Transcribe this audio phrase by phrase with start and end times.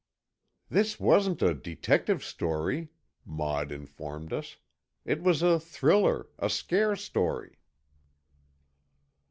[0.67, 2.89] "This wasn't a detective story,"
[3.23, 4.57] Maud informed us.
[5.05, 7.59] "It was a thriller, a scare story."